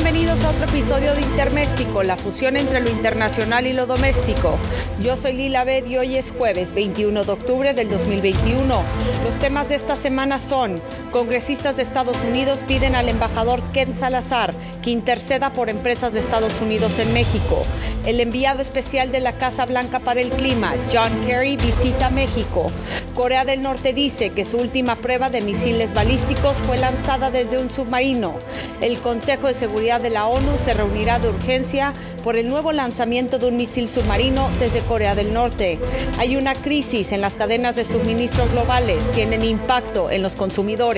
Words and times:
bienvenidos 0.00 0.44
a 0.44 0.50
otro 0.50 0.64
episodio 0.66 1.12
de 1.12 1.22
Interméstico, 1.22 2.04
la 2.04 2.16
fusión 2.16 2.56
entre 2.56 2.80
lo 2.80 2.88
internacional 2.88 3.66
y 3.66 3.72
lo 3.72 3.84
doméstico. 3.84 4.56
Yo 5.02 5.16
soy 5.16 5.32
Lila 5.32 5.64
Bed 5.64 5.86
y 5.86 5.96
hoy 5.96 6.16
es 6.16 6.30
jueves 6.30 6.72
21 6.72 7.24
de 7.24 7.32
octubre 7.32 7.74
del 7.74 7.90
2021. 7.90 8.82
Los 9.24 9.38
temas 9.40 9.70
de 9.70 9.74
esta 9.74 9.96
semana 9.96 10.38
son, 10.38 10.80
congresistas 11.10 11.76
de 11.76 11.82
Estados 11.82 12.16
Unidos 12.28 12.64
piden 12.66 12.94
al 12.94 13.08
embajador 13.08 13.62
Ken 13.72 13.94
Salazar 13.94 14.54
que 14.82 14.90
interceda 14.90 15.52
por 15.52 15.68
empresas 15.68 16.12
de 16.12 16.20
Estados 16.20 16.60
Unidos 16.60 16.98
en 16.98 17.12
México. 17.12 17.62
El 18.06 18.20
enviado 18.20 18.62
especial 18.62 19.12
de 19.12 19.20
la 19.20 19.32
Casa 19.32 19.66
Blanca 19.66 20.00
para 20.00 20.20
el 20.20 20.30
Clima, 20.30 20.74
John 20.92 21.26
Kerry, 21.26 21.56
visita 21.56 22.10
México. 22.10 22.70
Corea 23.14 23.44
del 23.44 23.62
Norte 23.62 23.92
dice 23.92 24.30
que 24.30 24.44
su 24.44 24.58
última 24.58 24.96
prueba 24.96 25.28
de 25.28 25.40
misiles 25.40 25.92
balísticos 25.92 26.56
fue 26.58 26.78
lanzada 26.78 27.30
desde 27.30 27.58
un 27.58 27.68
submarino. 27.68 28.34
El 28.80 28.98
Consejo 29.00 29.48
de 29.48 29.54
Seguridad 29.54 30.00
de 30.00 30.10
la 30.10 30.26
ONU 30.26 30.52
se 30.64 30.72
reunirá 30.72 31.18
de 31.18 31.28
urgencia 31.28 31.92
por 32.22 32.36
el 32.36 32.48
nuevo 32.48 32.72
lanzamiento 32.72 33.38
de 33.38 33.46
un 33.46 33.56
misil 33.56 33.88
submarino 33.88 34.48
desde 34.60 34.80
Corea 34.80 35.14
del 35.14 35.32
Norte. 35.32 35.78
Hay 36.18 36.36
una 36.36 36.54
crisis 36.54 37.12
en 37.12 37.20
las 37.20 37.36
cadenas 37.36 37.76
de 37.76 37.84
suministro 37.84 38.46
globales, 38.52 39.10
tienen 39.12 39.42
impacto 39.42 40.10
en 40.10 40.22
los 40.22 40.34
consumidores. 40.34 40.97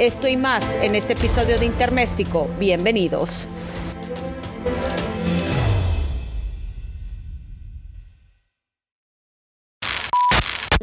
Esto 0.00 0.26
y 0.26 0.36
más 0.36 0.74
en 0.82 0.96
este 0.96 1.12
episodio 1.12 1.56
de 1.58 1.66
Interméstico. 1.66 2.50
Bienvenidos. 2.58 3.46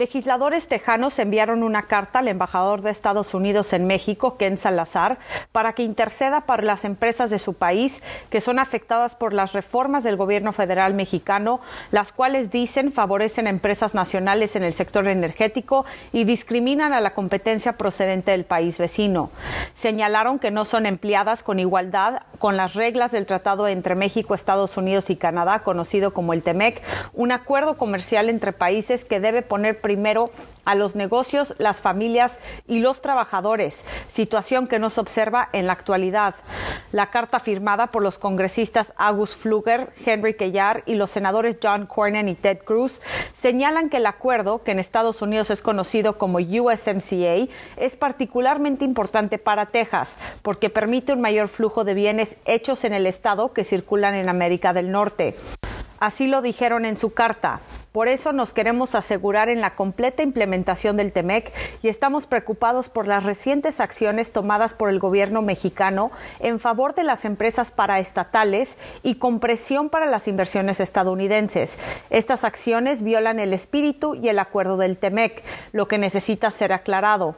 Legisladores 0.04 0.68
tejanos 0.68 1.18
enviaron 1.18 1.64
una 1.64 1.84
carta 1.84 2.20
al 2.20 2.28
embajador 2.28 2.82
de 2.82 2.92
Estados 2.92 3.34
Unidos 3.34 3.72
en 3.72 3.88
México, 3.88 4.36
Ken 4.36 4.58
Salazar, 4.58 5.18
para 5.54 5.72
que 5.72 5.84
interceda 5.84 6.42
para 6.42 6.62
las 6.64 6.84
empresas 6.84 7.30
de 7.30 7.40
su 7.40 7.54
país 7.54 8.04
que 8.30 8.42
son 8.42 8.60
afectadas 8.60 9.16
por 9.16 9.32
las 9.32 9.54
reformas 9.54 10.04
del 10.04 10.18
gobierno 10.18 10.52
federal 10.52 10.94
mexicano, 10.94 11.62
las 11.92 12.12
cuales 12.12 12.52
dicen 12.52 12.92
favorecen 12.92 13.48
a 13.48 13.50
empresas 13.50 13.94
nacionales 13.94 14.58
en 14.58 14.64
el 14.64 14.74
sector 14.74 15.08
energético 15.08 15.86
y 16.12 16.26
discriminan 16.26 16.92
a 16.92 17.00
la 17.00 17.12
competencia 17.12 17.78
procedente 17.78 18.32
del 18.32 18.44
país 18.44 18.78
vecino. 18.80 19.30
Señalaron 19.74 20.38
que 20.38 20.52
no 20.52 20.66
son 20.66 20.86
empleadas 20.86 21.44
con 21.44 21.60
igualdad 21.60 22.24
con 22.40 22.58
las 22.58 22.74
reglas 22.74 23.14
del 23.14 23.26
tratado 23.26 23.70
entre 23.70 23.96
México, 23.96 24.36
Estados 24.36 24.76
Unidos 24.76 25.10
y 25.10 25.16
Canadá, 25.16 25.60
conocido 25.60 26.14
como 26.14 26.34
el 26.34 26.44
TEMEC, 26.44 26.82
un 27.14 27.32
acuerdo 27.32 27.78
comercial 27.78 28.30
entre 28.30 28.52
países 28.52 29.06
que 29.06 29.22
debe 29.22 29.44
poner 29.44 29.80
primero 29.94 30.32
a 30.66 30.74
los 30.74 30.96
negocios, 30.96 31.54
las 31.60 31.80
familias 31.80 32.40
y 32.68 32.80
los 32.80 33.04
trabajadores, 33.04 33.86
situación 34.08 34.66
que 34.66 34.80
no 34.80 34.90
se 34.90 35.02
observa 35.02 35.50
en 35.54 35.68
la 35.68 35.74
actualidad. 35.74 36.34
La 36.92 37.12
carta 37.12 37.40
firmada 37.40 37.88
por 37.88 38.02
los 38.02 38.18
congresistas 38.18 38.94
August 38.98 39.40
Fluger, 39.40 39.94
Henry 40.04 40.34
Kellar 40.34 40.82
y 40.88 40.96
los 40.96 41.12
senadores 41.12 41.58
John 41.62 41.86
Cornyn 41.86 42.28
y 42.28 42.34
Ted 42.34 42.64
Cruz 42.64 43.02
señalan 43.34 43.90
que 43.90 43.98
el 43.98 44.08
acuerdo, 44.08 44.64
que 44.64 44.72
en 44.72 44.80
Estados 44.80 45.22
Unidos 45.22 45.52
es 45.52 45.62
conocido 45.62 46.18
como 46.18 46.40
USMCA, 46.40 47.54
es 47.78 47.96
particularmente 47.96 48.84
importante 48.84 49.38
para 49.38 49.68
Texas 49.68 50.16
porque 50.42 50.72
permite 50.72 51.14
un 51.14 51.22
mayor 51.22 51.50
flujo 51.50 51.84
de 51.84 51.94
bienes 51.94 52.38
hechos 52.46 52.84
en 52.84 52.94
el 52.94 53.06
estado 53.06 53.54
que 53.54 53.64
circulan 53.64 54.16
en 54.16 54.28
América 54.28 54.74
del 54.74 54.90
Norte. 54.90 55.36
Así 56.00 56.26
lo 56.26 56.42
dijeron 56.42 56.84
en 56.86 56.98
su 56.98 57.14
carta. 57.14 57.62
Por 57.94 58.08
eso 58.08 58.34
nos 58.34 58.54
queremos 58.54 58.96
asegurar 58.96 59.50
en 59.50 59.62
la 59.62 59.76
completa 59.76 60.24
implementación 60.24 60.98
del 60.98 61.12
TEMEC 61.12 61.54
y 61.84 61.90
estamos 61.90 62.26
preocupados 62.26 62.90
por 62.90 63.06
las 63.06 63.24
recientes 63.24 63.80
acciones 63.80 64.32
tomadas 64.32 64.74
por 64.74 64.90
el 64.90 64.98
gobierno 64.98 65.44
mexicano 65.44 66.10
en 66.40 66.60
favor 66.60 66.96
de 66.96 67.04
las 67.04 67.24
empresas 67.24 67.70
paraestatales 67.70 68.80
y 69.04 69.16
con 69.16 69.40
presión 69.40 69.92
para 69.92 70.08
las 70.08 70.28
inversiones 70.28 70.80
estadounidenses. 70.80 71.78
Estas 72.10 72.46
acciones 72.46 73.04
violan 73.04 73.40
el 73.40 73.54
espíritu 73.54 74.16
y 74.16 74.28
el 74.28 74.40
acuerdo 74.40 74.78
del 74.78 74.98
TEMEC, 74.98 75.44
lo 75.72 75.88
que 75.88 76.00
necesita 76.00 76.50
ser 76.50 76.74
aclarado. 76.74 77.36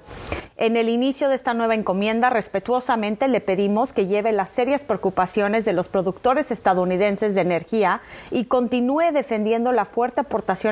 En 0.57 0.77
el 0.77 0.87
inicio 0.87 1.27
de 1.27 1.35
esta 1.35 1.53
nueva 1.53 1.75
encomienda, 1.75 2.29
respetuosamente 2.29 3.27
le 3.27 3.41
pedimos 3.41 3.91
que 3.91 4.05
lleve 4.05 4.31
las 4.31 4.51
serias 4.51 4.85
preocupaciones 4.85 5.65
de 5.65 5.73
los 5.73 5.89
productores 5.89 6.49
estadounidenses 6.49 7.35
de 7.35 7.41
energía 7.41 7.99
y 8.31 8.45
continúe 8.45 9.11
defendiendo 9.11 9.73
la 9.73 9.83
fuerte 9.83 10.23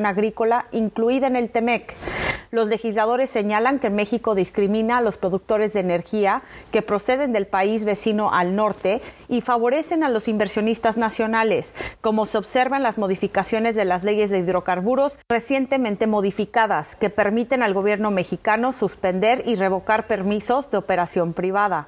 agrícola 0.06 0.68
incluida 0.72 1.28
en 1.28 1.36
el 1.36 1.50
TEMEC. 1.50 1.96
Los 2.52 2.68
legisladores 2.68 3.32
señalan 3.32 3.80
que 3.80 3.90
México 3.90 4.36
discrimina 4.36 5.00
a 5.00 5.02
los 5.02 5.18
productores 5.18 5.74
de 5.74 5.80
energía 5.80 6.44
que 6.72 6.84
proceden 6.84 7.34
del 7.34 7.48
país 7.48 7.84
vecino 7.84 8.32
al 8.32 8.56
norte 8.56 9.02
y 9.28 9.42
favorecen 9.42 10.04
a 10.04 10.10
los 10.10 10.28
inversionistas 10.28 10.96
nacionales, 10.96 11.74
como 12.02 12.28
se 12.28 12.38
observa 12.38 12.78
en 12.78 12.84
las 12.84 13.00
modificaciones 13.00 13.76
de 13.76 13.86
las 13.86 14.04
leyes 14.04 14.30
de 14.30 14.38
hidrocarburos 14.38 15.18
recientemente 15.28 16.06
modificadas, 16.06 16.96
que 16.96 17.10
permiten 17.10 17.64
al 17.64 17.74
gobierno 17.74 18.12
mexicano 18.12 18.72
suspender 18.72 19.42
y 19.48 19.56
revocar 19.56 20.06
permisos 20.06 20.70
de 20.70 20.78
operación 20.78 21.34
privada. 21.34 21.88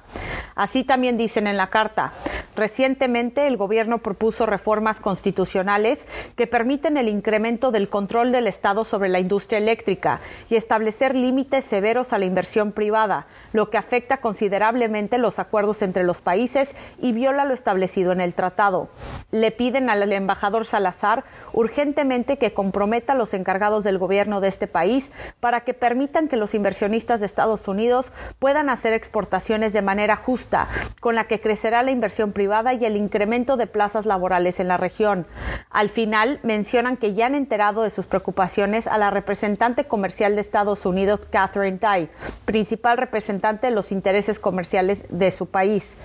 Así 0.56 0.82
también 0.82 1.16
dicen 1.16 1.46
en 1.46 1.58
la 1.58 1.68
carta. 1.68 2.12
Recientemente 2.56 3.46
el 3.46 3.58
gobierno 3.58 3.98
propuso 3.98 4.46
reformas 4.46 4.98
constitucionales 4.98 6.06
que 6.36 6.46
permiten 6.46 6.96
el 6.96 7.10
incremento 7.10 7.70
del 7.70 7.90
control 7.90 8.32
del 8.32 8.46
Estado 8.46 8.86
sobre 8.86 9.10
la 9.10 9.18
industria 9.18 9.58
eléctrica 9.58 10.20
y 10.48 10.56
establecer 10.56 11.14
límites 11.14 11.66
severos 11.66 12.14
a 12.14 12.18
la 12.18 12.24
inversión 12.24 12.72
privada, 12.72 13.26
lo 13.52 13.68
que 13.68 13.76
afecta 13.76 14.22
considerablemente 14.22 15.18
los 15.18 15.38
acuerdos 15.38 15.82
entre 15.82 16.04
los 16.04 16.22
países 16.22 16.76
y 16.98 17.12
viola 17.12 17.44
lo 17.44 17.52
establecido 17.52 18.12
en 18.12 18.22
el 18.22 18.34
tratado. 18.34 18.88
Le 19.32 19.50
piden 19.50 19.90
al 19.90 20.10
embajador 20.10 20.64
Salazar 20.64 21.24
urgentemente 21.52 22.38
que 22.38 22.54
comprometa 22.54 23.12
a 23.12 23.16
los 23.16 23.34
encargados 23.34 23.84
del 23.84 23.98
gobierno 23.98 24.40
de 24.40 24.48
este 24.48 24.66
país 24.66 25.12
para 25.40 25.60
que 25.60 25.74
permitan 25.74 26.26
que 26.26 26.38
los 26.38 26.54
inversionistas 26.54 27.20
de 27.20 27.26
Estados 27.26 27.68
Unidos 27.68 28.12
puedan 28.38 28.70
hacer 28.70 28.94
exportaciones 28.94 29.74
de 29.74 29.82
manera 29.82 30.16
justa, 30.16 30.68
con 31.00 31.14
la 31.14 31.24
que 31.24 31.38
crecerá 31.38 31.82
la 31.82 31.90
inversión 31.90 32.32
privada 32.32 32.45
y 32.46 32.84
el 32.84 32.96
incremento 32.96 33.56
de 33.56 33.66
plazas 33.66 34.06
laborales 34.06 34.60
en 34.60 34.68
la 34.68 34.76
región. 34.76 35.26
Al 35.70 35.88
final, 35.88 36.38
mencionan 36.42 36.96
que 36.96 37.12
ya 37.12 37.26
han 37.26 37.34
enterado 37.34 37.82
de 37.82 37.90
sus 37.90 38.06
preocupaciones 38.06 38.86
a 38.86 38.98
la 38.98 39.10
representante 39.10 39.86
comercial 39.86 40.34
de 40.34 40.40
Estados 40.40 40.86
Unidos, 40.86 41.20
Catherine 41.30 41.78
Tai, 41.78 42.08
principal 42.44 42.98
representante 42.98 43.66
de 43.66 43.74
los 43.74 43.90
intereses 43.92 44.38
comerciales 44.38 45.06
de 45.10 45.30
su 45.30 45.46
país. 45.46 45.98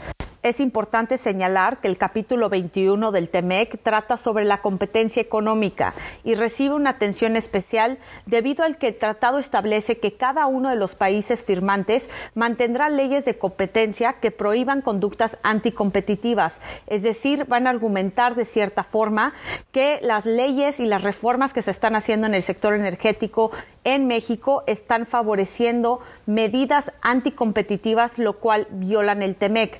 Es 0.43 0.59
importante 0.59 1.19
señalar 1.19 1.81
que 1.81 1.87
el 1.87 1.99
capítulo 1.99 2.49
21 2.49 3.11
del 3.11 3.29
TEMEC 3.29 3.79
trata 3.83 4.17
sobre 4.17 4.43
la 4.43 4.59
competencia 4.59 5.21
económica 5.21 5.93
y 6.23 6.33
recibe 6.33 6.73
una 6.73 6.89
atención 6.89 7.35
especial 7.35 7.99
debido 8.25 8.65
al 8.65 8.79
que 8.79 8.87
el 8.87 8.97
tratado 8.97 9.37
establece 9.37 9.99
que 9.99 10.13
cada 10.13 10.47
uno 10.47 10.69
de 10.69 10.77
los 10.77 10.95
países 10.95 11.43
firmantes 11.43 12.09
mantendrá 12.33 12.89
leyes 12.89 13.23
de 13.25 13.37
competencia 13.37 14.13
que 14.13 14.31
prohíban 14.31 14.81
conductas 14.81 15.37
anticompetitivas, 15.43 16.59
es 16.87 17.03
decir, 17.03 17.45
van 17.45 17.67
a 17.67 17.69
argumentar 17.69 18.33
de 18.33 18.45
cierta 18.45 18.83
forma 18.83 19.33
que 19.71 19.99
las 20.01 20.25
leyes 20.25 20.79
y 20.79 20.85
las 20.85 21.03
reformas 21.03 21.53
que 21.53 21.61
se 21.61 21.69
están 21.69 21.95
haciendo 21.95 22.25
en 22.25 22.33
el 22.33 22.41
sector 22.41 22.73
energético 22.73 23.51
en 23.83 24.07
México 24.07 24.63
están 24.65 25.05
favoreciendo 25.05 26.01
medidas 26.25 26.93
anticompetitivas, 27.01 28.17
lo 28.17 28.33
cual 28.39 28.67
violan 28.71 29.21
el 29.21 29.35
TEMEC, 29.35 29.79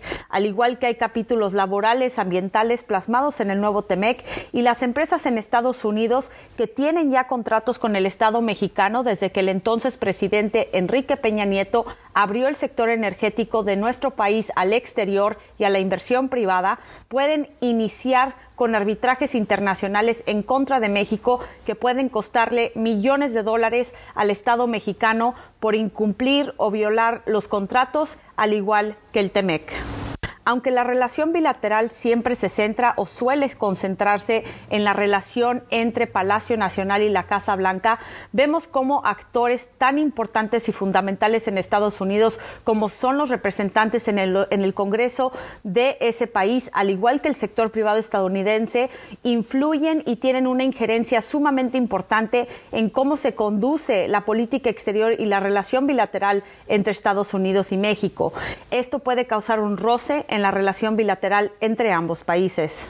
igual 0.51 0.78
que 0.78 0.88
hay 0.88 0.95
capítulos 0.95 1.53
laborales, 1.53 2.19
ambientales 2.19 2.84
plasmados 2.84 3.39
en 3.39 3.50
el 3.51 3.62
nuevo 3.62 3.84
TEMEC 3.84 4.23
y 4.51 4.62
las 4.62 4.84
empresas 4.84 5.25
en 5.25 5.38
Estados 5.38 5.85
Unidos 5.85 6.29
que 6.57 6.67
tienen 6.67 7.09
ya 7.09 7.28
contratos 7.28 7.79
con 7.79 7.95
el 7.95 8.06
Estado 8.06 8.41
mexicano 8.41 9.03
desde 9.03 9.31
que 9.31 9.39
el 9.39 9.50
entonces 9.50 9.97
presidente 9.97 10.69
Enrique 10.73 11.16
Peña 11.17 11.45
Nieto 11.45 11.85
abrió 12.13 12.50
el 12.50 12.56
sector 12.56 12.89
energético 12.89 13.63
de 13.63 13.78
nuestro 13.78 14.12
país 14.12 14.51
al 14.56 14.73
exterior 14.73 15.38
y 15.57 15.63
a 15.63 15.69
la 15.69 15.79
inversión 15.79 16.28
privada, 16.28 16.80
pueden 17.07 17.50
iniciar 17.62 18.33
con 18.56 18.75
arbitrajes 18.75 19.33
internacionales 19.33 20.24
en 20.27 20.44
contra 20.44 20.80
de 20.80 20.89
México 20.89 21.39
que 21.65 21.75
pueden 21.75 22.09
costarle 22.09 22.71
millones 22.75 23.33
de 23.33 23.44
dólares 23.44 23.94
al 24.13 24.30
Estado 24.30 24.68
mexicano 24.68 25.33
por 25.59 25.75
incumplir 25.75 26.54
o 26.57 26.71
violar 26.71 27.21
los 27.25 27.47
contratos, 27.47 28.18
al 28.36 28.54
igual 28.54 28.97
que 29.13 29.19
el 29.19 29.31
TEMEC. 29.31 30.00
Aunque 30.44 30.72
la 30.72 30.84
relación 30.84 31.34
bilateral 31.34 31.90
siempre 31.90 32.36
se 32.36 32.50
centra 32.50 32.94
o 32.98 33.06
suele 33.06 33.48
concentrarse 33.52 34.44
en 34.70 34.84
la 34.84 34.94
relación 34.94 35.64
entre 35.70 36.08
Palacio 36.08 36.58
Nacional 36.58 37.04
y 37.04 37.10
la 37.10 37.24
Casa 37.24 37.56
Blanca, 37.56 38.00
vemos 38.32 38.68
cómo 38.68 39.06
actores 39.06 39.70
tan 39.78 40.00
importantes 40.00 40.68
y 40.68 40.72
fundamentales 40.72 41.48
en 41.48 41.58
Estados 41.58 42.02
Unidos 42.02 42.40
como 42.64 42.90
son 42.90 43.18
los 43.18 43.30
representantes 43.30 44.08
en 44.08 44.20
el, 44.20 44.72
Congreso 44.74 45.32
de 45.64 45.98
ese 46.00 46.28
país, 46.28 46.72
al 46.74 46.90
igual 46.90 47.22
que 47.22 47.28
el 47.28 47.36
sector 47.36 47.72
privado 47.72 48.00
estadounidense, 48.00 48.90
influyen 49.24 50.02
y 50.06 50.16
tienen 50.16 50.48
una 50.48 50.64
injerencia 50.64 51.22
sumamente 51.22 51.78
importante 51.78 52.48
en 52.72 52.90
cómo 52.90 53.18
se 53.18 53.36
conduce 53.36 54.08
la 54.08 54.22
política 54.22 54.70
exterior 54.70 55.14
y 55.20 55.26
la 55.26 55.40
relación 55.40 55.88
bilateral 55.88 56.44
entre 56.68 56.92
Estados 56.92 57.34
Unidos 57.34 57.72
y 57.72 57.78
México. 57.78 58.34
Esto 58.72 59.00
puede 59.00 59.28
causar 59.28 59.60
un 59.60 59.78
roce 59.78 60.26
en 60.31 60.42
la 60.42 60.50
relación 60.50 60.95
bilateral 60.95 61.51
entre 61.60 61.92
ambos 61.92 62.24
países. 62.24 62.88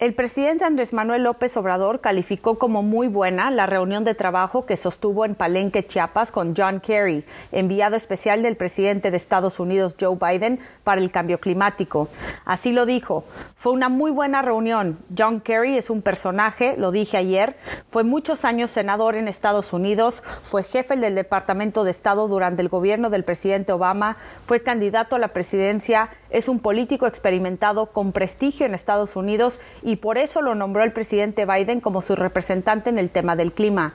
El 0.00 0.14
presidente 0.14 0.64
Andrés 0.64 0.94
Manuel 0.94 1.24
López 1.24 1.54
Obrador 1.58 2.00
calificó 2.00 2.58
como 2.58 2.82
muy 2.82 3.06
buena 3.06 3.50
la 3.50 3.66
reunión 3.66 4.02
de 4.02 4.14
trabajo 4.14 4.64
que 4.64 4.78
sostuvo 4.78 5.26
en 5.26 5.34
Palenque, 5.34 5.86
Chiapas, 5.86 6.32
con 6.32 6.54
John 6.56 6.80
Kerry, 6.80 7.22
enviado 7.52 7.96
especial 7.96 8.42
del 8.42 8.56
presidente 8.56 9.10
de 9.10 9.18
Estados 9.18 9.60
Unidos, 9.60 9.96
Joe 10.00 10.16
Biden, 10.16 10.58
para 10.84 11.02
el 11.02 11.12
cambio 11.12 11.38
climático. 11.38 12.08
Así 12.46 12.72
lo 12.72 12.86
dijo. 12.86 13.24
Fue 13.56 13.72
una 13.72 13.90
muy 13.90 14.10
buena 14.10 14.40
reunión. 14.40 14.98
John 15.14 15.42
Kerry 15.42 15.76
es 15.76 15.90
un 15.90 16.00
personaje, 16.00 16.78
lo 16.78 16.92
dije 16.92 17.18
ayer. 17.18 17.58
Fue 17.86 18.02
muchos 18.02 18.46
años 18.46 18.70
senador 18.70 19.16
en 19.16 19.28
Estados 19.28 19.74
Unidos, 19.74 20.22
fue 20.42 20.62
jefe 20.62 20.96
del 20.96 21.14
Departamento 21.14 21.84
de 21.84 21.90
Estado 21.90 22.26
durante 22.26 22.62
el 22.62 22.70
gobierno 22.70 23.10
del 23.10 23.24
presidente 23.24 23.72
Obama, 23.72 24.16
fue 24.46 24.62
candidato 24.62 25.16
a 25.16 25.18
la 25.18 25.34
presidencia, 25.34 26.08
es 26.30 26.48
un 26.48 26.60
político 26.60 27.06
experimentado 27.06 27.86
con 27.86 28.12
prestigio 28.12 28.66
en 28.66 28.74
Estados 28.74 29.16
Unidos 29.16 29.60
y 29.82 29.96
por 29.96 30.18
eso 30.18 30.42
lo 30.42 30.54
nombró 30.54 30.82
el 30.82 30.92
presidente 30.92 31.46
Biden 31.46 31.80
como 31.80 32.00
su 32.00 32.16
representante 32.16 32.90
en 32.90 32.98
el 32.98 33.10
tema 33.10 33.36
del 33.36 33.52
clima. 33.52 33.94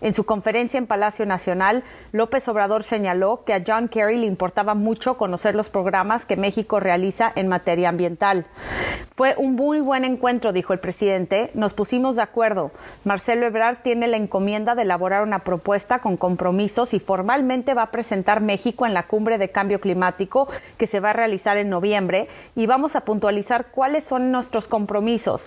En 0.00 0.14
su 0.14 0.24
conferencia 0.24 0.78
en 0.78 0.86
Palacio 0.86 1.26
Nacional, 1.26 1.82
López 2.12 2.46
Obrador 2.48 2.84
señaló 2.84 3.42
que 3.44 3.52
a 3.52 3.62
John 3.66 3.88
Kerry 3.88 4.16
le 4.16 4.26
importaba 4.26 4.74
mucho 4.74 5.16
conocer 5.16 5.56
los 5.56 5.70
programas 5.70 6.24
que 6.24 6.36
México 6.36 6.78
realiza 6.78 7.32
en 7.34 7.48
materia 7.48 7.88
ambiental. 7.88 8.46
Fue 9.10 9.34
un 9.36 9.56
muy 9.56 9.80
buen 9.80 10.04
encuentro, 10.04 10.52
dijo 10.52 10.72
el 10.72 10.78
presidente. 10.78 11.50
Nos 11.54 11.74
pusimos 11.74 12.14
de 12.14 12.22
acuerdo. 12.22 12.70
Marcelo 13.02 13.46
Ebrard 13.46 13.78
tiene 13.82 14.06
la 14.06 14.16
encomienda 14.16 14.76
de 14.76 14.82
elaborar 14.82 15.24
una 15.24 15.40
propuesta 15.40 15.98
con 15.98 16.16
compromisos 16.16 16.94
y 16.94 17.00
formalmente 17.00 17.74
va 17.74 17.82
a 17.82 17.90
presentar 17.90 18.40
México 18.40 18.86
en 18.86 18.94
la 18.94 19.08
cumbre 19.08 19.36
de 19.36 19.50
cambio 19.50 19.80
climático 19.80 20.48
que 20.76 20.86
se 20.86 21.00
va 21.00 21.10
a 21.10 21.14
realizar 21.14 21.56
en 21.56 21.67
noviembre 21.68 22.28
y 22.56 22.66
vamos 22.66 22.96
a 22.96 23.04
puntualizar 23.04 23.70
cuáles 23.70 24.04
son 24.04 24.32
nuestros 24.32 24.66
compromisos. 24.68 25.46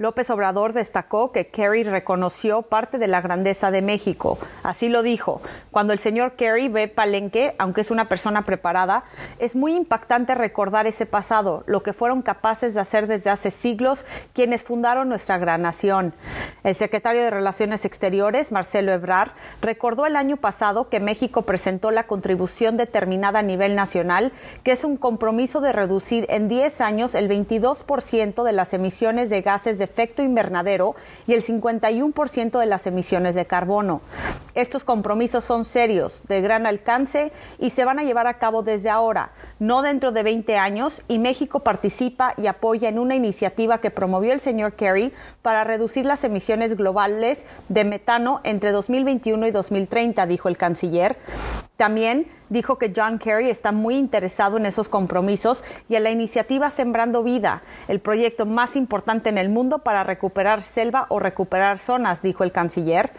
López 0.00 0.30
Obrador 0.30 0.72
destacó 0.72 1.30
que 1.30 1.48
Kerry 1.48 1.82
reconoció 1.82 2.62
parte 2.62 2.96
de 2.96 3.06
la 3.06 3.20
grandeza 3.20 3.70
de 3.70 3.82
México. 3.82 4.38
Así 4.62 4.88
lo 4.88 5.02
dijo. 5.02 5.42
Cuando 5.70 5.92
el 5.92 5.98
señor 5.98 6.36
Kerry 6.36 6.68
ve 6.68 6.88
Palenque, 6.88 7.54
aunque 7.58 7.82
es 7.82 7.90
una 7.90 8.08
persona 8.08 8.46
preparada, 8.46 9.04
es 9.38 9.56
muy 9.56 9.74
impactante 9.74 10.34
recordar 10.34 10.86
ese 10.86 11.04
pasado, 11.04 11.64
lo 11.66 11.82
que 11.82 11.92
fueron 11.92 12.22
capaces 12.22 12.72
de 12.72 12.80
hacer 12.80 13.08
desde 13.08 13.28
hace 13.28 13.50
siglos 13.50 14.06
quienes 14.32 14.62
fundaron 14.62 15.10
nuestra 15.10 15.36
gran 15.36 15.60
nación. 15.60 16.14
El 16.64 16.74
secretario 16.74 17.20
de 17.20 17.28
Relaciones 17.28 17.84
Exteriores, 17.84 18.52
Marcelo 18.52 18.92
Ebrard, 18.92 19.32
recordó 19.60 20.06
el 20.06 20.16
año 20.16 20.38
pasado 20.38 20.88
que 20.88 21.00
México 21.00 21.42
presentó 21.42 21.90
la 21.90 22.06
contribución 22.06 22.78
determinada 22.78 23.40
a 23.40 23.42
nivel 23.42 23.76
nacional, 23.76 24.32
que 24.64 24.72
es 24.72 24.82
un 24.82 24.96
compromiso 24.96 25.60
de 25.60 25.72
reducir 25.72 26.24
en 26.30 26.48
10 26.48 26.80
años 26.80 27.14
el 27.14 27.28
22% 27.28 28.44
de 28.44 28.52
las 28.52 28.72
emisiones 28.72 29.28
de 29.28 29.42
gases 29.42 29.76
de 29.78 29.89
efecto 29.90 30.22
invernadero 30.22 30.94
y 31.26 31.34
el 31.34 31.42
51% 31.42 32.58
de 32.58 32.66
las 32.66 32.86
emisiones 32.86 33.34
de 33.34 33.46
carbono. 33.46 34.02
Estos 34.54 34.84
compromisos 34.84 35.44
son 35.44 35.64
serios, 35.64 36.22
de 36.28 36.40
gran 36.40 36.66
alcance 36.66 37.32
y 37.58 37.70
se 37.70 37.84
van 37.84 37.98
a 37.98 38.04
llevar 38.04 38.26
a 38.26 38.38
cabo 38.38 38.62
desde 38.62 38.88
ahora, 38.88 39.32
no 39.58 39.82
dentro 39.82 40.12
de 40.12 40.22
20 40.22 40.56
años, 40.58 41.02
y 41.08 41.18
México 41.18 41.60
participa 41.60 42.34
y 42.36 42.46
apoya 42.46 42.88
en 42.88 42.98
una 42.98 43.14
iniciativa 43.14 43.78
que 43.78 43.90
promovió 43.90 44.32
el 44.32 44.40
señor 44.40 44.74
Kerry 44.74 45.12
para 45.42 45.64
reducir 45.64 46.06
las 46.06 46.24
emisiones 46.24 46.76
globales 46.76 47.46
de 47.68 47.84
metano 47.84 48.40
entre 48.44 48.70
2021 48.70 49.46
y 49.46 49.50
2030, 49.50 50.26
dijo 50.26 50.48
el 50.48 50.56
canciller. 50.56 51.16
También 51.80 52.26
dijo 52.50 52.76
que 52.76 52.92
John 52.94 53.18
Kerry 53.18 53.48
está 53.48 53.72
muy 53.72 53.94
interesado 53.94 54.58
en 54.58 54.66
esos 54.66 54.90
compromisos 54.90 55.64
y 55.88 55.94
en 55.94 56.04
la 56.04 56.10
iniciativa 56.10 56.68
Sembrando 56.68 57.22
Vida, 57.22 57.62
el 57.88 58.00
proyecto 58.00 58.44
más 58.44 58.76
importante 58.76 59.30
en 59.30 59.38
el 59.38 59.48
mundo 59.48 59.78
para 59.78 60.04
recuperar 60.04 60.60
selva 60.60 61.06
o 61.08 61.18
recuperar 61.18 61.78
zonas, 61.78 62.20
dijo 62.20 62.44
el 62.44 62.52
canciller. 62.52 63.12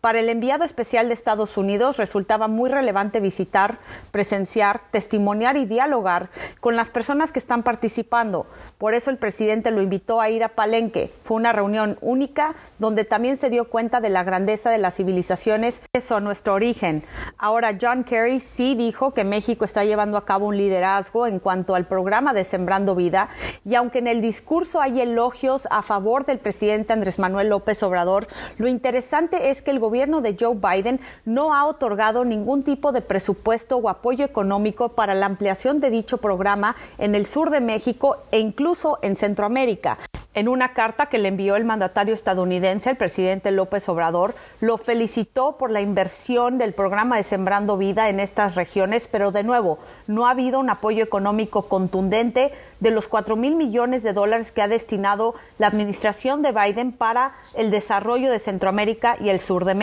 Para 0.00 0.20
el 0.20 0.28
enviado 0.28 0.62
especial 0.62 1.08
de 1.08 1.14
Estados 1.14 1.56
Unidos 1.56 1.96
resultaba 1.96 2.46
muy 2.46 2.70
relevante 2.70 3.18
visitar, 3.18 3.78
presenciar, 4.12 4.80
testimoniar 4.92 5.56
y 5.56 5.64
dialogar 5.64 6.30
con 6.60 6.76
las 6.76 6.90
personas 6.90 7.32
que 7.32 7.40
están 7.40 7.64
participando. 7.64 8.46
Por 8.78 8.94
eso 8.94 9.10
el 9.10 9.16
presidente 9.16 9.72
lo 9.72 9.82
invitó 9.82 10.20
a 10.20 10.30
ir 10.30 10.44
a 10.44 10.50
Palenque. 10.50 11.12
Fue 11.24 11.36
una 11.36 11.52
reunión 11.52 11.98
única 12.00 12.54
donde 12.78 13.02
también 13.02 13.36
se 13.36 13.50
dio 13.50 13.68
cuenta 13.68 14.00
de 14.00 14.08
la 14.08 14.22
grandeza 14.22 14.70
de 14.70 14.78
las 14.78 14.94
civilizaciones, 14.94 15.82
eso 15.92 16.20
nuestro 16.20 16.54
origen. 16.54 17.02
Ahora 17.36 17.76
John 17.80 18.04
Kerry 18.04 18.38
sí 18.38 18.76
dijo 18.76 19.12
que 19.14 19.24
México 19.24 19.64
está 19.64 19.82
llevando 19.82 20.16
a 20.16 20.24
cabo 20.24 20.46
un 20.46 20.56
liderazgo 20.56 21.26
en 21.26 21.40
cuanto 21.40 21.74
al 21.74 21.88
programa 21.88 22.34
de 22.34 22.44
Sembrando 22.44 22.94
Vida 22.94 23.30
y 23.64 23.74
aunque 23.74 23.98
en 23.98 24.06
el 24.06 24.20
discurso 24.20 24.80
hay 24.80 25.00
elogios 25.00 25.66
a 25.72 25.82
favor 25.82 26.24
del 26.24 26.38
presidente 26.38 26.92
Andrés 26.92 27.18
Manuel 27.18 27.48
López 27.48 27.82
Obrador, 27.82 28.28
lo 28.58 28.68
interesante 28.68 29.50
es 29.50 29.60
que 29.60 29.72
el 29.72 29.80
gobierno 29.80 29.87
de 29.90 30.36
Joe 30.38 30.54
Biden 30.56 31.00
no 31.24 31.54
ha 31.54 31.64
otorgado 31.64 32.24
ningún 32.24 32.62
tipo 32.62 32.92
de 32.92 33.00
presupuesto 33.00 33.78
o 33.78 33.88
apoyo 33.88 34.24
económico 34.24 34.90
para 34.90 35.14
la 35.14 35.26
ampliación 35.26 35.80
de 35.80 35.90
dicho 35.90 36.18
programa 36.18 36.76
en 36.98 37.14
el 37.14 37.26
sur 37.26 37.50
de 37.50 37.60
México 37.60 38.16
e 38.30 38.38
incluso 38.38 38.98
en 39.02 39.16
Centroamérica. 39.16 39.98
En 40.34 40.46
una 40.46 40.72
carta 40.72 41.06
que 41.06 41.18
le 41.18 41.28
envió 41.28 41.56
el 41.56 41.64
mandatario 41.64 42.14
estadounidense, 42.14 42.90
el 42.90 42.96
presidente 42.96 43.50
López 43.50 43.88
Obrador 43.88 44.36
lo 44.60 44.78
felicitó 44.78 45.56
por 45.56 45.70
la 45.70 45.80
inversión 45.80 46.58
del 46.58 46.74
programa 46.74 47.16
de 47.16 47.24
Sembrando 47.24 47.76
Vida 47.76 48.08
en 48.08 48.20
estas 48.20 48.54
regiones, 48.54 49.08
pero 49.10 49.32
de 49.32 49.42
nuevo, 49.42 49.80
no 50.06 50.28
ha 50.28 50.30
habido 50.30 50.60
un 50.60 50.70
apoyo 50.70 51.02
económico 51.02 51.62
contundente 51.62 52.52
de 52.78 52.90
los 52.92 53.08
4 53.08 53.34
mil 53.34 53.56
millones 53.56 54.04
de 54.04 54.12
dólares 54.12 54.52
que 54.52 54.62
ha 54.62 54.68
destinado 54.68 55.34
la 55.58 55.66
administración 55.66 56.42
de 56.42 56.52
Biden 56.52 56.92
para 56.92 57.32
el 57.56 57.72
desarrollo 57.72 58.30
de 58.30 58.38
Centroamérica 58.38 59.16
y 59.18 59.30
el 59.30 59.40
sur 59.40 59.64
de 59.64 59.74
México. 59.74 59.77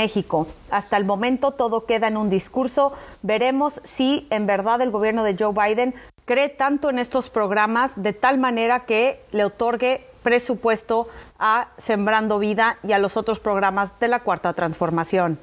Hasta 0.72 0.98
el 0.98 1.06
momento 1.06 1.52
todo 1.52 1.86
queda 1.86 2.08
en 2.08 2.18
un 2.18 2.30
discurso. 2.30 2.94
Veremos 3.24 3.82
si 3.84 4.28
en 4.30 4.46
verdad 4.46 4.82
el 4.82 4.92
gobierno 4.92 5.24
de 5.24 5.36
Joe 5.38 5.54
Biden 5.54 5.96
cree 6.26 6.50
tanto 6.50 6.90
en 6.90 7.00
estos 7.00 7.30
programas 7.30 8.02
de 8.02 8.14
tal 8.14 8.38
manera 8.38 8.86
que 8.86 9.20
le 9.32 9.46
otorgue 9.46 10.06
presupuesto 10.24 11.08
a 11.38 11.70
Sembrando 11.78 12.40
Vida 12.40 12.78
y 12.84 12.94
a 12.94 13.00
los 13.00 13.16
otros 13.16 13.40
programas 13.40 14.00
de 14.00 14.08
la 14.08 14.20
Cuarta 14.20 14.54
Transformación. 14.54 15.40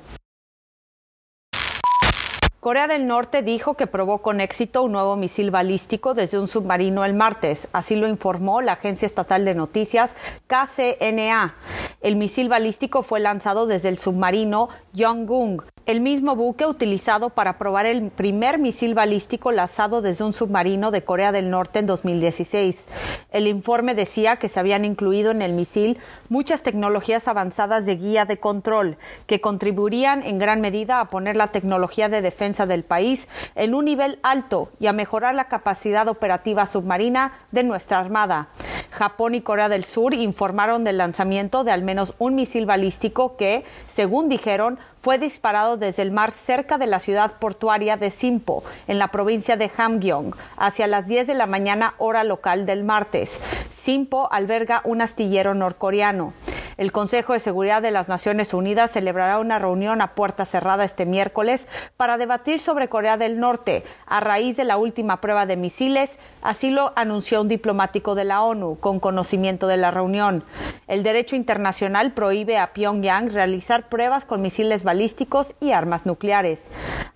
Corea 2.63 2.87
del 2.87 3.09
Norte 3.09 3.43
dijo 3.43 3.75
que 3.75 3.89
probó 3.89 4.19
con 4.19 4.41
éxito 4.41 4.85
un 4.85 4.93
nuevo 4.93 5.17
misil 5.17 5.51
balístico 5.51 6.15
desde 6.15 6.39
un 6.39 6.47
submarino 6.47 7.05
el 7.05 7.13
martes. 7.13 7.69
Así 7.73 7.97
lo 7.97 8.07
informó 8.07 8.63
la 8.63 8.75
agencia 8.75 9.07
estatal 9.07 9.45
de 9.45 9.57
noticias 9.57 10.15
KCNA. 10.47 11.57
El 12.03 12.17
misil 12.17 12.49
balístico 12.49 13.05
fue 13.05 13.21
lanzado 13.21 13.67
desde 13.67 13.89
el 13.89 13.97
submarino 13.97 14.69
Yongung, 14.93 15.63
el 15.87 16.01
mismo 16.01 16.35
buque 16.35 16.67
utilizado 16.67 17.31
para 17.31 17.59
probar 17.59 17.87
el 17.87 18.11
primer 18.11 18.59
misil 18.59 18.95
balístico 18.95 19.53
lanzado 19.53 20.03
desde 20.03 20.25
un 20.25 20.33
submarino 20.33 20.91
de 20.91 21.05
Corea 21.05 21.31
del 21.31 21.49
Norte 21.49 21.79
en 21.79 21.87
2016. 21.87 22.89
El 23.31 23.47
informe 23.47 23.95
decía 23.95 24.35
que 24.35 24.49
se 24.49 24.59
habían 24.59 24.85
incluido 24.85 25.31
en 25.31 25.43
el 25.43 25.53
misil 25.53 25.97
muchas 26.29 26.65
tecnologías 26.65 27.29
avanzadas 27.29 27.87
de 27.87 27.95
guía 27.95 28.25
de 28.25 28.41
control 28.41 28.97
que 29.29 29.41
contribuirían 29.41 30.25
en 30.25 30.41
gran 30.41 30.61
medida 30.61 30.99
a 30.99 31.05
poner 31.05 31.37
la 31.37 31.49
tecnología 31.49 32.09
de 32.09 32.21
defensa 32.21 32.67
del 32.67 32.83
país 32.83 33.29
en 33.55 33.75
un 33.75 33.85
nivel 33.85 34.19
alto 34.25 34.71
y 34.81 34.89
a 34.89 34.93
mejorar 34.93 35.37
la 35.37 35.47
capacidad 35.47 36.09
operativa 36.09 36.67
submarina 36.67 37.31
de 37.53 37.63
nuestra 37.63 38.01
Armada. 38.01 38.49
Japón 38.93 39.35
y 39.35 39.41
Corea 39.41 39.69
del 39.69 39.85
Sur 39.85 40.15
informaron 40.15 40.85
del 40.85 40.99
lanzamiento 40.99 41.65
de 41.65 41.73
al 41.73 41.83
menos 41.83 42.15
un 42.19 42.35
misil 42.35 42.67
balístico 42.67 43.37
que, 43.37 43.65
según 43.89 44.29
dijeron, 44.29 44.79
fue 45.01 45.19
disparado 45.19 45.77
desde 45.77 46.03
el 46.03 46.13
mar 46.13 46.31
cerca 46.31 46.79
de 46.79 46.87
la 46.87 47.01
ciudad 47.01 47.33
portuaria 47.39 47.97
de 47.97 48.11
Simpo, 48.11 48.63
en 48.87 48.99
la 48.99 49.09
provincia 49.09 49.57
de 49.57 49.71
Hamgyong, 49.77 50.35
hacia 50.57 50.87
las 50.87 51.09
10 51.09 51.27
de 51.27 51.35
la 51.35 51.47
mañana 51.47 51.95
hora 51.99 52.23
local 52.23 52.67
del 52.67 52.85
martes. 52.85 53.41
Simpo 53.73 54.29
alberga 54.31 54.83
un 54.85 55.01
astillero 55.01 55.55
norcoreano. 55.55 56.35
El 56.77 56.91
Consejo 56.91 57.35
de 57.35 57.41
Seguridad 57.41 57.83
de 57.83 57.91
las 57.91 58.09
Naciones 58.09 58.55
Unidas 58.55 58.93
celebrará 58.93 59.39
una 59.39 59.59
reunión 59.59 60.01
a 60.01 60.15
puerta 60.15 60.45
cerrada 60.45 60.85
este 60.85 61.07
miércoles 61.07 61.69
para 61.97 62.17
debatir 62.17 62.61
sobre 62.61 62.89
Corea 62.89 63.17
del 63.17 63.39
Norte 63.39 63.85
a 64.07 64.21
raíz 64.21 64.57
de 64.57 64.65
la 64.65 64.77
última 64.77 65.21
prueba 65.21 65.47
de 65.47 65.57
misiles, 65.57 66.19
así 66.41 66.71
lo 66.71 66.93
anunció 66.97 67.43
un 67.43 67.49
diplomático 67.49 68.15
de 68.15 68.25
la 68.25 68.43
ONU 68.43 68.79
con 68.81 69.01
conocimiento 69.01 69.67
de 69.67 69.77
la 69.77 69.91
reunión. 69.91 70.43
El 70.87 71.03
derecho 71.03 71.37
internacional 71.37 72.13
prohíbe 72.13 72.59
a 72.59 72.73
Pyongyang 72.73 73.31
realizar 73.31 73.89
pruebas 73.89 74.25
con 74.25 74.41
misiles 74.41 74.85
balísticos 74.85 75.55
y 75.61 75.73
armas 75.73 76.07
nucleares. 76.07 76.71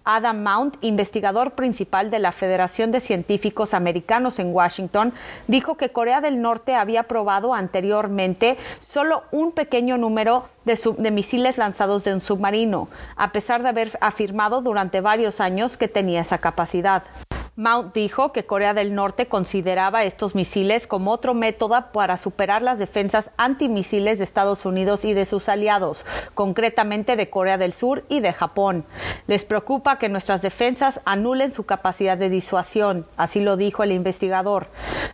Adam 0.07 0.41
Mount, 0.43 0.77
investigador 0.83 1.51
principal 1.51 2.11
de 2.11 2.21
la 2.21 2.31
Federación 2.31 2.93
de 2.93 3.01
Científicos 3.01 3.75
Americanos 3.75 4.39
en 4.39 4.55
Washington, 4.55 5.13
dijo 5.49 5.77
que 5.77 5.91
Corea 5.91 6.21
del 6.21 6.41
Norte 6.41 6.77
había 6.77 7.03
probado 7.03 7.53
anteriormente 7.53 8.57
solo 8.87 9.25
un 9.33 9.51
pequeño 9.51 9.99
número 9.99 10.49
de, 10.65 10.79
de, 10.97 11.11
misiles 11.11 11.59
lanzados 11.59 12.05
de 12.05 12.15
un 12.15 12.21
submarino, 12.21 12.89
a 13.17 13.33
pesar 13.33 13.65
de 13.65 13.69
haber 13.69 13.99
afirmado 14.01 14.63
durante 14.63 15.01
varios 15.01 15.41
años 15.41 15.77
que 15.77 15.89
tenía 15.89 16.21
esa 16.21 16.39
capacidad. 16.39 17.03
Mount 17.59 17.95
dijo 17.95 18.33
que 18.33 18.45
Corea 18.45 18.75
del 18.75 18.95
Norte 18.95 19.29
consideraba 19.29 20.05
estos 20.05 20.35
misiles 20.35 20.87
como 20.87 21.11
otro 21.11 21.33
método 21.33 21.87
para 21.91 22.19
superar 22.19 22.61
las 22.61 22.79
defensas 22.79 23.31
antimisiles 23.39 24.19
de 24.19 24.25
Estados 24.25 24.67
Unidos 24.67 25.07
y 25.07 25.15
de 25.15 25.25
sus 25.25 25.49
aliados, 25.49 26.05
concretamente 26.35 27.17
de 27.17 27.31
Corea 27.31 27.57
del 27.57 27.73
Sur 27.73 28.05
y 28.11 28.21
de 28.21 28.35
Japón. 28.35 28.85
Les 29.27 29.47
preocupa 29.47 29.99
que 29.99 30.11
nuestras 30.11 30.43
defensas 30.43 31.01
anulen 31.07 31.51
su 31.51 31.65
capacidad 31.65 32.19
de 32.19 32.29
disuasión, 32.29 33.07
así 33.17 33.41
lo 33.41 33.57
dijo 33.57 33.83
el 33.83 33.93
investigador. 33.93 34.69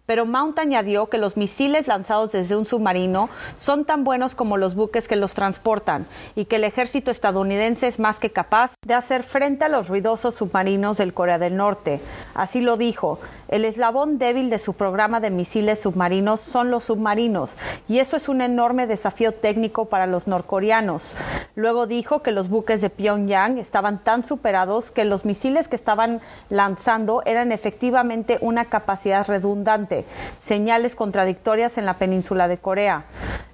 Pero 0.05 0.27
Mount 0.27 0.59
añadió 0.59 1.09
que 1.09 1.19
los 1.19 1.37
misiles 1.37 1.87
lanzados 1.87 2.33
desde 2.33 2.57
un 2.57 2.67
submarino 2.67 3.31
son 3.57 3.85
tan 3.85 4.03
buenos 4.03 4.35
como 4.35 4.57
los 4.57 4.75
buques 4.75 5.07
que 5.07 5.15
los 5.15 5.35
transportan 5.35 6.07
y 6.35 6.47
que 6.47 6.57
el 6.57 6.65
ejército 6.65 7.13
estadounidense 7.13 7.87
es 7.87 8.01
más 8.01 8.19
que 8.19 8.33
capaz 8.33 8.75
de 8.85 8.95
hacer 8.95 9.23
frente 9.23 9.65
a 9.65 9.69
los 9.69 9.87
ruidosos 9.89 10.35
submarinos 10.35 10.97
del 10.97 11.15
Corea 11.15 11.39
del 11.39 11.57
Norte. 11.57 12.01
Así 12.35 12.61
lo 12.61 12.77
dijo. 12.77 13.19
El 13.49 13.65
eslabón 13.65 14.19
débil 14.19 14.49
de 14.51 14.59
su 14.59 14.75
programa 14.75 15.21
de 15.21 15.31
misiles 15.31 15.81
submarinos 15.81 16.41
son 16.41 16.71
los 16.71 16.85
submarinos, 16.85 17.57
y 17.89 17.99
eso 17.99 18.17
es 18.17 18.29
un 18.29 18.41
enorme 18.41 18.87
desafío 18.87 19.33
técnico 19.33 19.87
para 19.87 20.07
los 20.07 20.27
norcoreanos. 20.27 21.15
Luego 21.55 21.87
dijo 21.87 22.23
que 22.23 22.31
los 22.31 22.49
buques 22.49 22.81
de 22.81 22.89
Pyongyang 22.89 23.59
estaban 23.59 24.03
tan 24.03 24.25
superados 24.25 24.91
que 24.91 25.05
los 25.05 25.25
misiles 25.27 25.69
que 25.69 25.77
estaban 25.77 26.21
lanzando 26.49 27.23
eran 27.27 27.53
efectivamente 27.53 28.39
una 28.41 28.65
capacidad 28.67 29.27
redundante, 29.27 30.07
señales 30.39 30.95
contradictorias 30.95 31.77
en 31.77 31.85
la 31.85 31.99
península 31.99 32.49
de 32.49 32.59
Corea. 32.59 33.05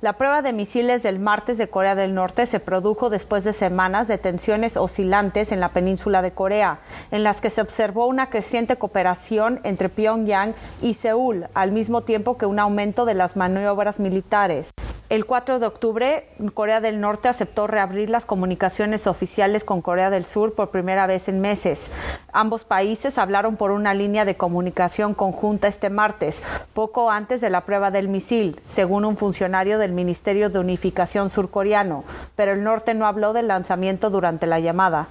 La 0.01 0.13
prueba 0.13 0.43
de 0.43 0.53
misiles 0.53 1.03
del 1.03 1.19
martes 1.19 1.59
de 1.59 1.69
Corea 1.69 1.97
del 1.97 2.15
Norte 2.15 2.47
se 2.47 2.61
produjo 2.61 3.11
después 3.11 3.43
de 3.43 3.53
semanas 3.53 4.07
de 4.07 4.19
tensiones 4.19 4.77
oscilantes 4.77 5.51
en 5.51 5.59
la 5.59 5.71
península 5.71 6.23
de 6.23 6.31
Corea, 6.31 6.79
en 7.11 7.25
las 7.25 7.41
que 7.41 7.51
se 7.51 7.61
observó 7.61 8.07
una 8.07 8.31
creciente 8.31 8.68
cooperación 8.77 9.61
entre 9.65 9.89
Pyongyang 9.89 10.55
y 10.83 10.95
Seúl, 10.95 11.47
al 11.55 11.73
mismo 11.73 12.03
tiempo 12.03 12.37
que 12.37 12.47
un 12.47 12.59
aumento 12.59 13.05
de 13.05 13.15
las 13.15 13.37
maniobras 13.37 14.01
militares. 14.01 14.71
El 15.11 15.25
4 15.25 15.59
de 15.59 15.67
octubre, 15.67 16.29
Corea 16.53 16.83
del 16.83 17.01
Norte 17.01 17.29
aceptó 17.29 17.67
reabrir 17.67 18.11
las 18.11 18.27
comunicaciones 18.27 19.07
oficiales 19.07 19.65
con 19.65 19.81
Corea 19.81 20.11
del 20.11 20.27
Sur 20.27 20.55
por 20.55 20.71
primera 20.71 21.07
vez 21.07 21.31
en 21.31 21.41
meses. 21.41 21.91
Ambos 22.31 22.67
países 22.67 23.17
hablaron 23.17 23.57
por 23.57 23.71
una 23.71 23.95
línea 23.95 24.27
de 24.27 24.37
comunicación 24.37 25.15
conjunta 25.15 25.67
este 25.67 25.89
martes, 25.89 26.43
poco 26.75 27.11
antes 27.11 27.41
de 27.41 27.49
la 27.49 27.65
prueba 27.65 27.91
del 27.91 28.09
misil, 28.09 28.61
según 28.61 29.07
un 29.07 29.17
funcionario 29.17 29.79
del 29.79 29.93
Ministerio 29.93 30.51
de 30.51 30.59
Unificación 30.59 31.31
surcoreano, 31.31 32.05
pero 32.37 32.53
el 32.53 32.63
norte 32.63 32.93
no 32.93 33.07
habló 33.07 33.33
del 33.33 33.49
lanzamiento 33.49 34.11
durante 34.11 34.47
la 34.47 34.61
llamada. 34.61 35.09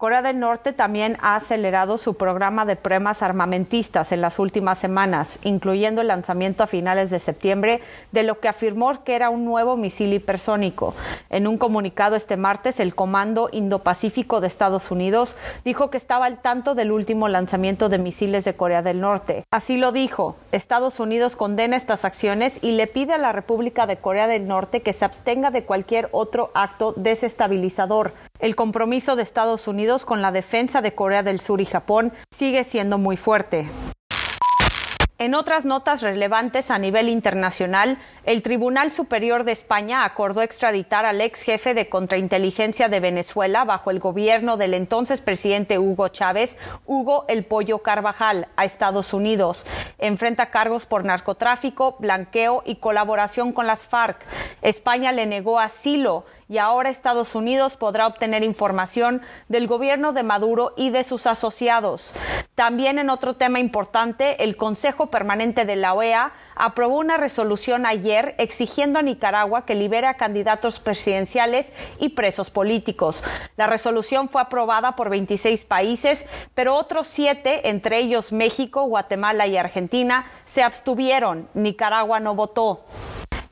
Corea 0.00 0.22
del 0.22 0.38
Norte 0.38 0.72
también 0.72 1.18
ha 1.20 1.36
acelerado 1.36 1.98
su 1.98 2.14
programa 2.14 2.64
de 2.64 2.74
pruebas 2.74 3.22
armamentistas 3.22 4.12
en 4.12 4.22
las 4.22 4.38
últimas 4.38 4.78
semanas, 4.78 5.38
incluyendo 5.42 6.00
el 6.00 6.08
lanzamiento 6.08 6.62
a 6.62 6.66
finales 6.66 7.10
de 7.10 7.20
septiembre 7.20 7.82
de 8.10 8.22
lo 8.22 8.40
que 8.40 8.48
afirmó 8.48 9.04
que 9.04 9.14
era 9.14 9.28
un 9.28 9.44
nuevo 9.44 9.76
misil 9.76 10.14
hipersónico. 10.14 10.94
En 11.28 11.46
un 11.46 11.58
comunicado 11.58 12.16
este 12.16 12.38
martes, 12.38 12.80
el 12.80 12.94
Comando 12.94 13.50
Indo-Pacífico 13.52 14.40
de 14.40 14.46
Estados 14.46 14.90
Unidos 14.90 15.36
dijo 15.66 15.90
que 15.90 15.98
estaba 15.98 16.24
al 16.24 16.40
tanto 16.40 16.74
del 16.74 16.92
último 16.92 17.28
lanzamiento 17.28 17.90
de 17.90 17.98
misiles 17.98 18.46
de 18.46 18.54
Corea 18.54 18.80
del 18.80 19.02
Norte. 19.02 19.44
Así 19.50 19.76
lo 19.76 19.92
dijo, 19.92 20.34
Estados 20.50 20.98
Unidos 20.98 21.36
condena 21.36 21.76
estas 21.76 22.06
acciones 22.06 22.58
y 22.62 22.72
le 22.72 22.86
pide 22.86 23.12
a 23.12 23.18
la 23.18 23.32
República 23.32 23.86
de 23.86 23.98
Corea 23.98 24.28
del 24.28 24.48
Norte 24.48 24.80
que 24.80 24.94
se 24.94 25.04
abstenga 25.04 25.50
de 25.50 25.64
cualquier 25.64 26.08
otro 26.12 26.50
acto 26.54 26.94
desestabilizador. 26.96 28.14
El 28.40 28.56
compromiso 28.56 29.16
de 29.16 29.22
Estados 29.22 29.68
Con 29.98 30.22
la 30.22 30.30
defensa 30.30 30.82
de 30.82 30.94
Corea 30.94 31.24
del 31.24 31.40
Sur 31.40 31.60
y 31.60 31.66
Japón 31.66 32.12
sigue 32.30 32.62
siendo 32.62 32.96
muy 32.96 33.16
fuerte. 33.16 33.68
En 35.18 35.34
otras 35.34 35.64
notas 35.64 36.00
relevantes 36.00 36.70
a 36.70 36.78
nivel 36.78 37.08
internacional, 37.08 37.98
el 38.24 38.40
Tribunal 38.40 38.92
Superior 38.92 39.42
de 39.42 39.50
España 39.50 40.04
acordó 40.04 40.42
extraditar 40.42 41.04
al 41.04 41.20
ex 41.20 41.42
jefe 41.42 41.74
de 41.74 41.88
contrainteligencia 41.88 42.88
de 42.88 43.00
Venezuela 43.00 43.64
bajo 43.64 43.90
el 43.90 43.98
gobierno 43.98 44.56
del 44.56 44.74
entonces 44.74 45.20
presidente 45.20 45.80
Hugo 45.80 46.06
Chávez, 46.08 46.56
Hugo 46.86 47.24
El 47.28 47.44
Pollo 47.44 47.80
Carvajal, 47.80 48.46
a 48.56 48.64
Estados 48.64 49.12
Unidos. 49.12 49.66
Enfrenta 49.98 50.50
cargos 50.50 50.86
por 50.86 51.04
narcotráfico, 51.04 51.96
blanqueo 51.98 52.62
y 52.64 52.76
colaboración 52.76 53.52
con 53.52 53.66
las 53.66 53.86
FARC. 53.86 54.24
España 54.62 55.10
le 55.10 55.26
negó 55.26 55.58
asilo 55.58 56.24
y 56.50 56.58
ahora 56.58 56.90
Estados 56.90 57.36
Unidos 57.36 57.76
podrá 57.76 58.08
obtener 58.08 58.42
información 58.42 59.22
del 59.48 59.68
gobierno 59.68 60.12
de 60.12 60.24
Maduro 60.24 60.74
y 60.76 60.90
de 60.90 61.04
sus 61.04 61.28
asociados. 61.28 62.12
También 62.56 62.98
en 62.98 63.08
otro 63.08 63.36
tema 63.36 63.60
importante, 63.60 64.42
el 64.42 64.56
Consejo 64.56 65.06
Permanente 65.06 65.64
de 65.64 65.76
la 65.76 65.94
OEA 65.94 66.32
aprobó 66.56 66.98
una 66.98 67.16
resolución 67.18 67.86
ayer 67.86 68.34
exigiendo 68.38 68.98
a 68.98 69.02
Nicaragua 69.02 69.64
que 69.64 69.76
libere 69.76 70.08
a 70.08 70.16
candidatos 70.16 70.80
presidenciales 70.80 71.72
y 72.00 72.10
presos 72.10 72.50
políticos. 72.50 73.22
La 73.56 73.68
resolución 73.68 74.28
fue 74.28 74.42
aprobada 74.42 74.96
por 74.96 75.08
26 75.08 75.64
países, 75.66 76.26
pero 76.54 76.74
otros 76.74 77.06
siete, 77.06 77.68
entre 77.68 77.98
ellos 77.98 78.32
México, 78.32 78.82
Guatemala 78.82 79.46
y 79.46 79.56
Argentina, 79.56 80.26
se 80.46 80.64
abstuvieron. 80.64 81.48
Nicaragua 81.54 82.18
no 82.18 82.34
votó. 82.34 82.84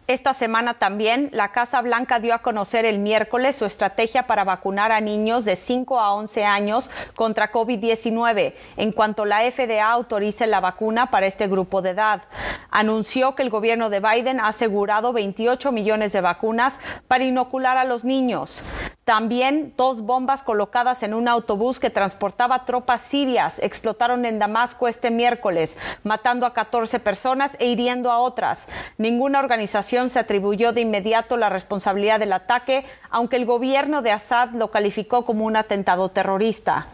Esta 0.08 0.32
semana 0.32 0.72
también 0.72 1.28
la 1.34 1.52
Casa 1.52 1.82
Blanca 1.82 2.18
dio 2.18 2.32
a 2.32 2.38
conocer 2.38 2.86
el 2.86 2.98
miércoles 2.98 3.56
su 3.56 3.66
estrategia 3.66 4.26
para 4.26 4.42
vacunar 4.42 4.90
a 4.90 5.02
niños 5.02 5.44
de 5.44 5.54
5 5.54 6.00
a 6.00 6.14
11 6.14 6.46
años 6.46 6.90
contra 7.14 7.52
COVID-19 7.52 8.54
en 8.78 8.92
cuanto 8.92 9.26
la 9.26 9.40
FDA 9.40 9.86
autorice 9.86 10.46
la 10.46 10.60
vacuna 10.60 11.10
para 11.10 11.26
este 11.26 11.46
grupo 11.46 11.82
de 11.82 11.90
edad. 11.90 12.22
Anunció 12.70 13.34
que 13.34 13.42
el 13.42 13.50
gobierno 13.50 13.90
de 13.90 14.00
Biden 14.00 14.40
ha 14.40 14.48
asegurado 14.48 15.12
28 15.12 15.72
millones 15.72 16.14
de 16.14 16.22
vacunas 16.22 16.80
para 17.06 17.24
inocular 17.24 17.76
a 17.76 17.84
los 17.84 18.02
niños. 18.02 18.62
También 19.08 19.72
dos 19.74 20.02
bombas 20.02 20.42
colocadas 20.42 21.02
en 21.02 21.14
un 21.14 21.28
autobús 21.28 21.80
que 21.80 21.88
transportaba 21.88 22.66
tropas 22.66 23.00
sirias 23.00 23.58
explotaron 23.58 24.26
en 24.26 24.38
Damasco 24.38 24.86
este 24.86 25.10
miércoles, 25.10 25.78
matando 26.04 26.44
a 26.44 26.52
14 26.52 27.00
personas 27.00 27.56
e 27.58 27.68
hiriendo 27.68 28.10
a 28.10 28.18
otras. 28.18 28.68
Ninguna 28.98 29.38
organización 29.38 30.10
se 30.10 30.18
atribuyó 30.18 30.74
de 30.74 30.82
inmediato 30.82 31.38
la 31.38 31.48
responsabilidad 31.48 32.20
del 32.20 32.34
ataque, 32.34 32.84
aunque 33.08 33.36
el 33.36 33.46
gobierno 33.46 34.02
de 34.02 34.12
Assad 34.12 34.50
lo 34.50 34.70
calificó 34.70 35.24
como 35.24 35.46
un 35.46 35.56
atentado 35.56 36.10
terrorista. 36.10 36.86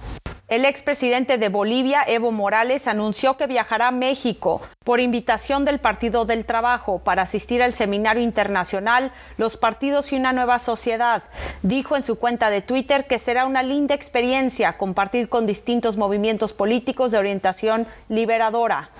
El 0.46 0.66
expresidente 0.66 1.38
de 1.38 1.48
Bolivia, 1.48 2.04
Evo 2.06 2.30
Morales, 2.30 2.86
anunció 2.86 3.38
que 3.38 3.46
viajará 3.46 3.88
a 3.88 3.92
México 3.92 4.60
por 4.84 5.00
invitación 5.00 5.64
del 5.64 5.78
Partido 5.78 6.26
del 6.26 6.44
Trabajo 6.44 6.98
para 6.98 7.22
asistir 7.22 7.62
al 7.62 7.72
seminario 7.72 8.22
internacional 8.22 9.10
Los 9.38 9.56
partidos 9.56 10.12
y 10.12 10.16
una 10.16 10.34
nueva 10.34 10.58
sociedad. 10.58 11.22
Dijo 11.62 11.96
en 11.96 12.04
su 12.04 12.18
cuenta 12.18 12.50
de 12.50 12.60
Twitter 12.60 13.06
que 13.06 13.18
será 13.18 13.46
una 13.46 13.62
linda 13.62 13.94
experiencia 13.94 14.76
compartir 14.76 15.30
con 15.30 15.46
distintos 15.46 15.96
movimientos 15.96 16.52
políticos 16.52 17.10
de 17.10 17.18
orientación 17.18 17.86
liberadora. 18.10 18.90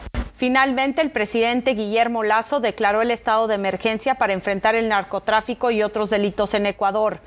Finalmente, 0.45 1.01
el 1.01 1.11
presidente 1.11 1.71
Guillermo 1.71 2.23
Lazo 2.23 2.61
declaró 2.61 3.01
el 3.01 3.11
estado 3.11 3.47
de 3.47 3.55
emergencia 3.55 4.17
para 4.17 4.35
enfrentar 4.35 4.75
el 4.75 4.91
narcotráfico 4.91 5.71
y 5.71 5.83
otros 5.83 6.11
delitos 6.11 6.53
en 6.53 6.67
Ecuador. 6.67 7.21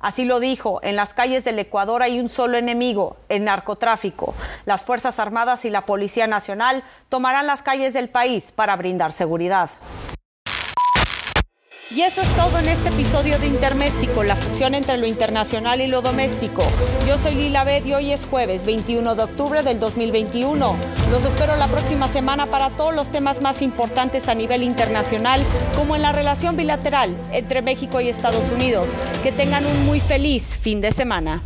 Así 0.00 0.24
lo 0.24 0.40
dijo, 0.40 0.80
en 0.82 0.96
las 0.96 1.14
calles 1.14 1.44
del 1.44 1.60
Ecuador 1.60 2.02
hay 2.02 2.18
un 2.18 2.28
solo 2.28 2.58
enemigo, 2.58 3.16
el 3.28 3.44
narcotráfico. 3.44 4.34
Las 4.64 4.82
Fuerzas 4.82 5.20
Armadas 5.20 5.64
y 5.64 5.70
la 5.70 5.86
Policía 5.86 6.26
Nacional 6.26 6.82
tomarán 7.10 7.46
las 7.46 7.62
calles 7.62 7.94
del 7.94 8.08
país 8.08 8.50
para 8.50 8.74
brindar 8.74 9.12
seguridad. 9.12 9.70
Y 11.94 12.02
eso 12.02 12.22
es 12.22 12.28
todo 12.30 12.58
en 12.58 12.68
este 12.68 12.88
episodio 12.88 13.38
de 13.38 13.46
Interméstico, 13.46 14.24
la 14.24 14.34
fusión 14.34 14.74
entre 14.74 14.96
lo 14.96 15.06
internacional 15.06 15.80
y 15.80 15.86
lo 15.86 16.02
doméstico. 16.02 16.64
Yo 17.06 17.18
soy 17.18 17.36
Lila 17.36 17.62
Bed 17.62 17.84
y 17.84 17.94
hoy 17.94 18.10
es 18.10 18.26
jueves 18.26 18.64
21 18.64 19.14
de 19.14 19.22
octubre 19.22 19.62
del 19.62 19.78
2021. 19.78 20.76
Los 21.12 21.24
espero 21.24 21.54
la 21.54 21.68
próxima 21.68 22.08
semana 22.08 22.46
para 22.46 22.70
todos 22.70 22.92
los 22.92 23.12
temas 23.12 23.40
más 23.40 23.62
importantes 23.62 24.28
a 24.28 24.34
nivel 24.34 24.64
internacional, 24.64 25.40
como 25.76 25.94
en 25.94 26.02
la 26.02 26.10
relación 26.10 26.56
bilateral 26.56 27.16
entre 27.30 27.62
México 27.62 28.00
y 28.00 28.08
Estados 28.08 28.50
Unidos. 28.50 28.90
Que 29.22 29.30
tengan 29.30 29.64
un 29.64 29.86
muy 29.86 30.00
feliz 30.00 30.56
fin 30.56 30.80
de 30.80 30.90
semana. 30.90 31.42